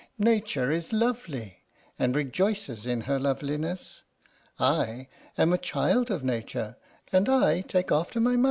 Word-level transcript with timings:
Nature 0.17 0.71
is 0.71 0.91
lovely 0.91 1.57
and 1.99 2.15
rejoices 2.15 2.87
in 2.87 3.01
her 3.01 3.19
loveliness. 3.19 4.01
I 4.57 5.09
am 5.37 5.53
a 5.53 5.59
child 5.59 6.09
of 6.09 6.23
Nature, 6.23 6.75
and 7.13 7.29
I 7.29 7.61
take 7.61 7.91
after 7.91 8.19
my 8.19 8.31
mother." 8.31 8.39